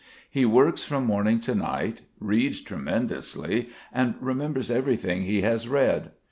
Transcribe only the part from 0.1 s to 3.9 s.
He works from morning to night, reads tremendously